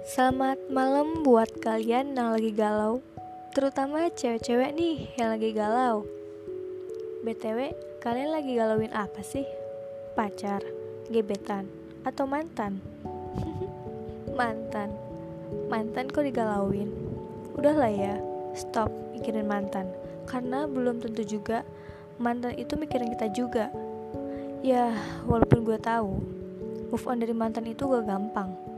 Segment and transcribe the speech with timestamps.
[0.00, 3.04] Selamat malam buat kalian yang lagi galau
[3.52, 6.08] Terutama cewek-cewek nih yang lagi galau
[7.20, 9.44] BTW, kalian lagi galauin apa sih?
[10.16, 10.64] Pacar,
[11.12, 11.68] gebetan,
[12.00, 12.80] atau mantan?
[14.40, 14.96] mantan
[15.68, 16.88] Mantan kok digalauin?
[17.52, 18.16] Udahlah ya,
[18.56, 19.92] stop mikirin mantan
[20.24, 21.60] Karena belum tentu juga
[22.16, 23.68] mantan itu mikirin kita juga
[24.64, 24.96] Ya,
[25.28, 26.40] walaupun gue tahu
[26.88, 28.69] move on dari mantan itu gak gampang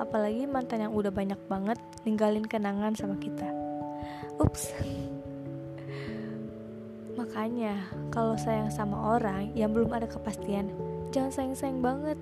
[0.00, 3.48] apalagi mantan yang udah banyak banget ninggalin kenangan sama kita.
[4.40, 4.72] Ups.
[7.18, 7.76] Makanya
[8.08, 10.72] kalau sayang sama orang yang belum ada kepastian
[11.12, 12.18] jangan sayang-sayang banget.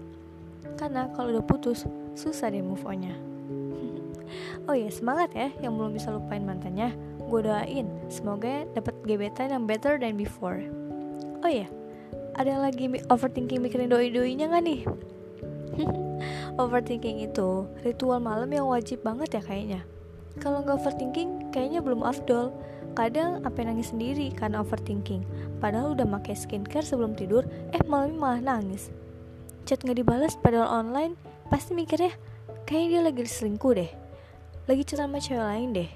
[0.75, 1.87] Karena kalau udah putus
[2.19, 3.15] susah deh move onnya.
[4.71, 6.95] Oh ya semangat ya yang belum bisa lupain mantannya.
[7.27, 10.63] Gue doain semoga dapat gebetan yang better than before.
[11.43, 11.67] Oh ya
[12.41, 14.81] ada lagi overthinking mikirin doi-doinya gak nih
[16.59, 19.81] overthinking itu ritual malam yang wajib banget ya kayaknya.
[20.39, 22.55] Kalau nggak overthinking, kayaknya belum afdol.
[22.95, 25.23] Kadang apa nangis sendiri karena overthinking.
[25.63, 28.91] Padahal udah pakai skincare sebelum tidur, eh malamnya malah nangis.
[29.69, 31.15] Chat nggak dibalas padahal online,
[31.53, 32.11] pasti mikirnya
[32.67, 33.91] kayaknya dia lagi selingkuh deh.
[34.67, 35.91] Lagi chat sama cewek lain deh.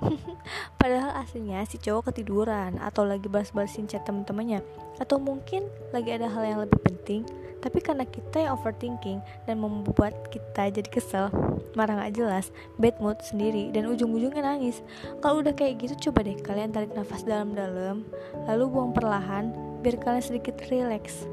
[0.80, 4.60] Padahal aslinya si cowok ketiduran atau lagi balas-balasin chat temen-temennya
[5.00, 7.24] Atau mungkin lagi ada hal yang lebih penting
[7.66, 11.34] tapi karena kita yang overthinking dan membuat kita jadi kesel,
[11.74, 14.86] marah gak jelas, bad mood sendiri, dan ujung-ujungnya nangis.
[15.18, 18.06] Kalau udah kayak gitu, coba deh kalian tarik nafas dalam-dalam,
[18.46, 19.50] lalu buang perlahan,
[19.82, 21.26] biar kalian sedikit relax.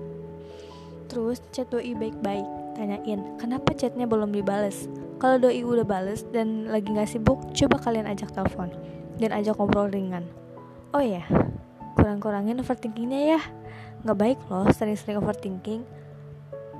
[1.06, 4.90] Terus chat doi baik-baik, tanyain kenapa chatnya belum dibales.
[5.22, 8.74] Kalau doi udah bales dan lagi gak sibuk, coba kalian ajak telepon
[9.22, 10.28] dan ajak ngobrol ringan.
[10.92, 11.24] Oh ya,
[11.96, 13.42] kurang-kurangin overthinkingnya ya.
[14.04, 15.88] Nggak baik loh sering-sering overthinking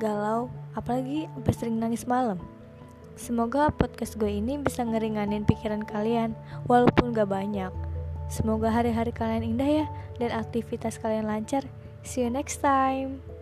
[0.02, 2.42] galau, apalagi sampai sering nangis malam.
[3.14, 6.34] Semoga podcast gue ini bisa ngeringanin pikiran kalian,
[6.66, 7.70] walaupun gak banyak.
[8.28, 9.86] Semoga hari-hari kalian indah ya,
[10.18, 11.62] dan aktivitas kalian lancar.
[12.02, 13.33] See you next time.